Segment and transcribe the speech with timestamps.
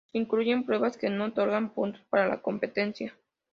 [0.11, 3.15] Se incluyen pruebas que no otorgan puntos para la competencia.